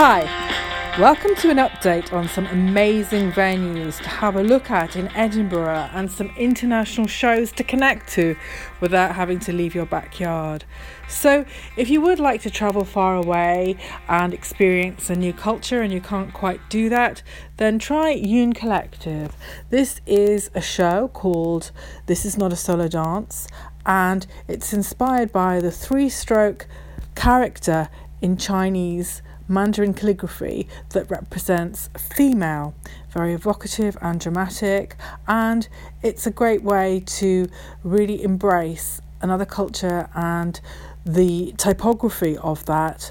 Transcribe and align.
Hi, 0.00 0.94
welcome 0.96 1.34
to 1.34 1.50
an 1.50 1.56
update 1.56 2.12
on 2.12 2.28
some 2.28 2.46
amazing 2.46 3.32
venues 3.32 4.00
to 4.00 4.08
have 4.08 4.36
a 4.36 4.44
look 4.44 4.70
at 4.70 4.94
in 4.94 5.08
Edinburgh 5.08 5.90
and 5.92 6.08
some 6.08 6.30
international 6.36 7.08
shows 7.08 7.50
to 7.50 7.64
connect 7.64 8.08
to 8.10 8.36
without 8.80 9.16
having 9.16 9.40
to 9.40 9.52
leave 9.52 9.74
your 9.74 9.86
backyard. 9.86 10.64
So, 11.08 11.44
if 11.76 11.90
you 11.90 12.00
would 12.00 12.20
like 12.20 12.42
to 12.42 12.50
travel 12.50 12.84
far 12.84 13.16
away 13.16 13.76
and 14.06 14.32
experience 14.32 15.10
a 15.10 15.16
new 15.16 15.32
culture 15.32 15.82
and 15.82 15.92
you 15.92 16.00
can't 16.00 16.32
quite 16.32 16.60
do 16.70 16.88
that, 16.90 17.24
then 17.56 17.80
try 17.80 18.14
Yoon 18.14 18.54
Collective. 18.54 19.34
This 19.70 20.00
is 20.06 20.48
a 20.54 20.60
show 20.60 21.08
called 21.08 21.72
This 22.06 22.24
Is 22.24 22.38
Not 22.38 22.52
a 22.52 22.56
Solo 22.56 22.86
Dance 22.86 23.48
and 23.84 24.28
it's 24.46 24.72
inspired 24.72 25.32
by 25.32 25.58
the 25.58 25.72
three 25.72 26.08
stroke 26.08 26.68
character 27.16 27.88
in 28.22 28.36
Chinese 28.36 29.22
Mandarin 29.48 29.94
calligraphy 29.94 30.68
that 30.90 31.10
represents 31.10 31.88
female, 32.14 32.74
very 33.10 33.32
evocative 33.32 33.96
and 34.00 34.20
dramatic, 34.20 34.96
and 35.26 35.68
it's 36.02 36.26
a 36.26 36.30
great 36.30 36.62
way 36.62 37.02
to 37.06 37.48
really 37.82 38.22
embrace 38.22 39.00
another 39.20 39.46
culture 39.46 40.08
and 40.14 40.60
the 41.04 41.54
typography 41.56 42.36
of 42.38 42.64
that 42.66 43.10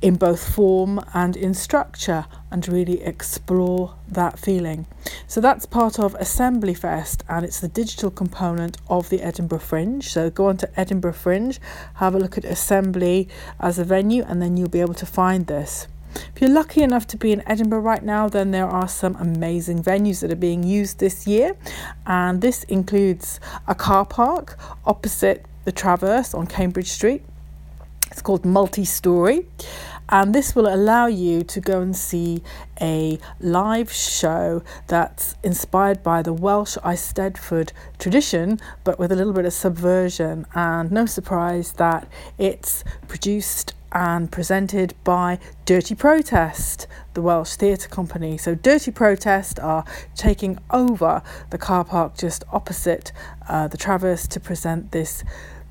in 0.00 0.14
both 0.14 0.54
form 0.54 1.00
and 1.12 1.36
in 1.36 1.52
structure 1.54 2.26
and 2.50 2.68
really 2.68 3.02
explore 3.02 3.94
that 4.08 4.38
feeling. 4.38 4.86
So 5.26 5.40
that's 5.40 5.66
part 5.66 5.98
of 5.98 6.14
Assembly 6.16 6.74
Fest 6.74 7.24
and 7.28 7.44
it's 7.44 7.60
the 7.60 7.68
digital 7.68 8.10
component 8.10 8.76
of 8.88 9.08
the 9.08 9.20
Edinburgh 9.22 9.58
Fringe. 9.60 10.08
So 10.08 10.30
go 10.30 10.46
on 10.46 10.56
to 10.58 10.80
Edinburgh 10.80 11.14
Fringe, 11.14 11.60
have 11.94 12.14
a 12.14 12.18
look 12.18 12.38
at 12.38 12.44
Assembly 12.44 13.28
as 13.58 13.78
a 13.78 13.84
venue, 13.84 14.22
and 14.22 14.40
then 14.40 14.56
you'll 14.56 14.68
be 14.68 14.80
able 14.80 14.94
to 14.94 15.06
find 15.06 15.46
this. 15.46 15.88
If 16.14 16.40
you're 16.40 16.50
lucky 16.50 16.82
enough 16.82 17.06
to 17.08 17.16
be 17.16 17.32
in 17.32 17.46
Edinburgh 17.46 17.80
right 17.80 18.02
now, 18.02 18.28
then 18.28 18.50
there 18.50 18.66
are 18.66 18.88
some 18.88 19.14
amazing 19.16 19.82
venues 19.82 20.20
that 20.20 20.32
are 20.32 20.36
being 20.36 20.62
used 20.62 20.98
this 20.98 21.26
year, 21.26 21.56
and 22.06 22.40
this 22.40 22.64
includes 22.64 23.40
a 23.66 23.74
car 23.74 24.06
park 24.06 24.58
opposite 24.86 25.44
the 25.64 25.72
Traverse 25.72 26.32
on 26.32 26.46
Cambridge 26.46 26.88
Street. 26.88 27.22
It's 28.10 28.22
called 28.22 28.44
Multi 28.44 28.84
Story 28.84 29.46
and 30.10 30.34
this 30.34 30.54
will 30.54 30.72
allow 30.72 31.06
you 31.06 31.42
to 31.42 31.60
go 31.60 31.82
and 31.82 31.94
see 31.94 32.42
a 32.80 33.18
live 33.40 33.92
show 33.92 34.62
that's 34.86 35.36
inspired 35.42 36.02
by 36.02 36.22
the 36.22 36.32
Welsh 36.32 36.78
Eisteddfod 36.78 37.72
tradition, 37.98 38.58
but 38.84 38.98
with 38.98 39.12
a 39.12 39.16
little 39.16 39.34
bit 39.34 39.44
of 39.44 39.52
subversion. 39.52 40.46
And 40.54 40.90
no 40.90 41.04
surprise 41.04 41.72
that 41.72 42.08
it's 42.38 42.84
produced 43.06 43.74
and 43.92 44.30
presented 44.30 44.94
by 45.04 45.38
Dirty 45.64 45.94
Protest, 45.94 46.86
the 47.14 47.22
Welsh 47.22 47.54
theatre 47.54 47.88
company. 47.88 48.36
So, 48.36 48.54
Dirty 48.54 48.90
Protest 48.90 49.58
are 49.60 49.84
taking 50.14 50.58
over 50.70 51.22
the 51.50 51.58
car 51.58 51.84
park 51.84 52.16
just 52.16 52.44
opposite 52.52 53.12
uh, 53.48 53.68
the 53.68 53.76
Traverse 53.76 54.26
to 54.28 54.40
present 54.40 54.92
this 54.92 55.24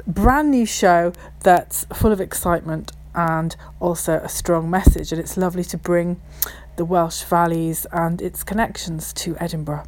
brand 0.06 0.52
new 0.52 0.66
show 0.66 1.14
that's 1.42 1.86
full 1.94 2.12
of 2.12 2.22
excitement 2.22 2.92
and 3.14 3.56
also 3.80 4.20
a 4.20 4.30
strong 4.30 4.70
message. 4.70 5.12
And 5.12 5.20
it's 5.20 5.38
lovely 5.38 5.64
to 5.66 5.78
bring 5.78 6.22
the 6.78 6.86
Welsh 6.86 7.24
valleys 7.24 7.86
and 7.92 8.22
its 8.22 8.44
connections 8.44 9.12
to 9.14 9.36
Edinburgh. 9.40 9.84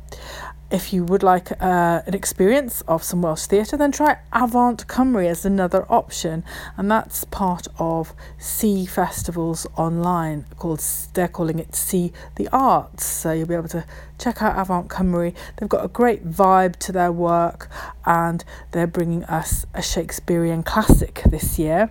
If 0.71 0.93
you 0.93 1.03
would 1.03 1.23
like 1.23 1.51
uh, 1.61 2.03
an 2.05 2.13
experience 2.13 2.81
of 2.87 3.01
some 3.01 3.23
Welsh 3.23 3.47
theatre, 3.47 3.75
then 3.75 3.91
try 3.91 4.19
Avant 4.31 4.85
Cymru 4.87 5.25
as 5.27 5.43
another 5.43 5.83
option, 5.89 6.43
and 6.77 6.91
that's 6.91 7.23
part 7.23 7.67
of 7.79 8.13
See 8.37 8.85
Festivals 8.85 9.65
Online. 9.75 10.45
Called 10.57 10.83
they're 11.13 11.27
calling 11.27 11.57
it 11.57 11.75
See 11.75 12.13
the 12.35 12.47
Arts, 12.51 13.03
so 13.03 13.31
you'll 13.31 13.47
be 13.47 13.55
able 13.55 13.67
to 13.69 13.83
check 14.19 14.43
out 14.43 14.59
Avant 14.59 14.89
Cymru. 14.89 15.33
They've 15.57 15.67
got 15.67 15.83
a 15.83 15.87
great 15.87 16.29
vibe 16.29 16.75
to 16.77 16.91
their 16.91 17.11
work, 17.11 17.67
and 18.05 18.45
they're 18.71 18.85
bringing 18.85 19.23
us 19.23 19.65
a 19.73 19.81
Shakespearean 19.81 20.61
classic 20.61 21.23
this 21.25 21.57
year 21.57 21.89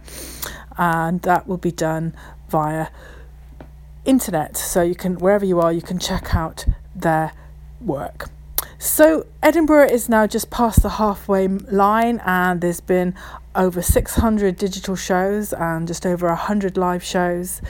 and 0.78 1.20
that 1.22 1.46
will 1.46 1.58
be 1.58 1.72
done 1.72 2.14
via 2.48 2.86
internet. 4.04 4.56
So 4.56 4.80
you 4.80 4.94
can, 4.94 5.16
wherever 5.16 5.44
you 5.44 5.60
are, 5.60 5.72
you 5.72 5.82
can 5.82 5.98
check 5.98 6.34
out 6.34 6.64
their 6.94 7.32
work. 7.80 8.30
So 8.80 9.26
Edinburgh 9.42 9.88
is 9.90 10.08
now 10.08 10.28
just 10.28 10.50
past 10.50 10.82
the 10.82 10.88
halfway 10.88 11.48
line, 11.48 12.20
and 12.24 12.60
there's 12.60 12.80
been 12.80 13.12
over 13.56 13.82
600 13.82 14.56
digital 14.56 14.94
shows 14.94 15.52
and 15.52 15.88
just 15.88 16.06
over 16.06 16.28
100 16.28 16.76
live 16.76 17.02
shows. 17.02 17.60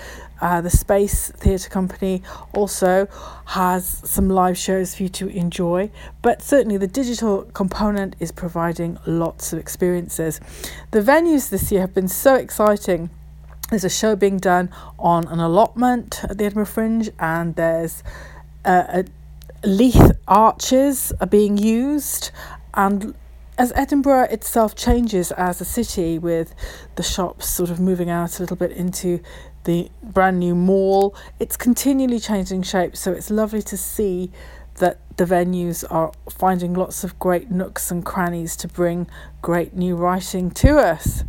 Uh, 0.43 0.61
the 0.61 0.69
Space 0.69 1.31
Theatre 1.31 1.71
Company 1.71 2.23
also 2.53 3.09
has 3.47 4.03
some 4.05 4.29
live 4.29 4.59
shows 4.59 4.95
for 4.95 5.05
you 5.05 5.09
to 5.09 5.29
enjoy, 5.29 5.91
but 6.21 6.43
certainly 6.43 6.77
the 6.77 6.87
digital 6.87 7.45
component 7.55 8.15
is 8.21 8.31
providing 8.31 8.99
lots 9.07 9.55
of 9.55 9.59
experiences. 9.59 10.41
The 10.91 11.01
venues 11.01 11.49
this 11.49 11.73
year 11.73 11.81
have 11.81 11.95
been 11.95 12.09
so 12.09 12.35
exciting. 12.35 13.09
There's 13.71 13.85
a 13.85 13.91
show 13.91 14.15
being 14.15 14.37
done 14.37 14.69
on 14.99 15.27
an 15.29 15.41
allotment 15.41 16.23
at 16.25 16.37
the 16.37 16.45
Edinburgh 16.45 16.67
Fringe, 16.67 17.11
and 17.19 17.57
there's 17.57 18.03
uh, 18.67 18.85
a 18.89 19.05
Leith 19.65 20.13
arches 20.29 21.13
are 21.21 21.27
being 21.27 21.57
used, 21.57 22.31
and 22.75 23.15
as 23.59 23.73
Edinburgh 23.75 24.29
itself 24.31 24.77
changes 24.77 25.33
as 25.33 25.61
a 25.61 25.65
city, 25.65 26.17
with 26.17 26.55
the 26.95 27.03
shops 27.03 27.49
sort 27.49 27.71
of 27.71 27.81
moving 27.81 28.09
out 28.09 28.39
a 28.39 28.43
little 28.43 28.57
bit 28.57 28.71
into 28.71 29.21
the 29.65 29.91
brand 30.01 30.39
new 30.39 30.55
mall, 30.55 31.15
it's 31.41 31.57
continually 31.57 32.21
changing 32.21 32.63
shape. 32.63 32.97
So 32.97 33.11
it's 33.13 33.31
lovely 33.31 33.63
to 33.63 33.77
see 33.77 34.31
that 34.77 35.01
the 35.17 35.25
venues 35.25 35.85
are 35.91 36.13
finding 36.31 36.73
lots 36.73 37.03
of 37.03 37.19
great 37.19 37.51
nooks 37.51 37.91
and 37.91 38.07
crannies 38.07 38.55
to 38.57 38.69
bring 38.69 39.09
great 39.43 39.75
new 39.75 39.97
writing 39.97 40.53
to 40.53 40.79
us. 40.79 41.25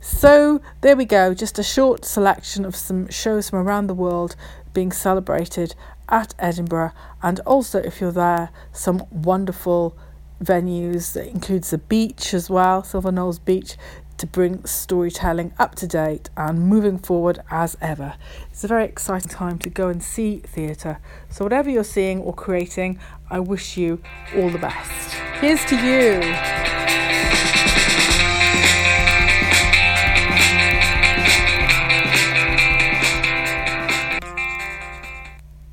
So 0.00 0.60
there 0.82 0.94
we 0.94 1.06
go, 1.06 1.34
just 1.34 1.58
a 1.58 1.64
short 1.64 2.04
selection 2.04 2.64
of 2.64 2.76
some 2.76 3.08
shows 3.08 3.50
from 3.50 3.66
around 3.66 3.88
the 3.88 3.94
world 3.94 4.36
being 4.74 4.92
celebrated 4.92 5.74
at 6.08 6.34
Edinburgh, 6.38 6.92
and 7.22 7.40
also 7.40 7.78
if 7.78 8.00
you're 8.00 8.12
there, 8.12 8.50
some 8.72 9.06
wonderful 9.10 9.96
venues 10.42 11.14
that 11.14 11.28
includes 11.28 11.70
the 11.70 11.78
beach 11.78 12.34
as 12.34 12.50
well, 12.50 12.82
Silverknowes 12.82 13.38
Beach, 13.38 13.76
to 14.18 14.26
bring 14.26 14.64
storytelling 14.64 15.52
up 15.58 15.74
to 15.76 15.86
date 15.86 16.30
and 16.36 16.66
moving 16.68 16.98
forward 16.98 17.40
as 17.50 17.76
ever. 17.80 18.14
It's 18.50 18.62
a 18.62 18.68
very 18.68 18.84
exciting 18.84 19.30
time 19.30 19.58
to 19.60 19.70
go 19.70 19.88
and 19.88 20.02
see 20.02 20.38
theatre. 20.38 21.00
So, 21.30 21.44
whatever 21.44 21.70
you're 21.70 21.84
seeing 21.84 22.20
or 22.20 22.32
creating, 22.32 22.98
I 23.30 23.40
wish 23.40 23.76
you 23.76 24.00
all 24.36 24.50
the 24.50 24.58
best. 24.58 25.14
Here's 25.40 25.64
to 25.66 25.76
you. 25.76 26.63